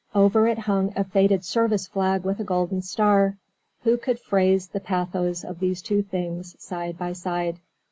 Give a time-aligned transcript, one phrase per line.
[0.15, 3.37] Over it hung a faded service flag with a golden star.
[3.83, 7.59] Who could phrase the pathos of these two things, side by side?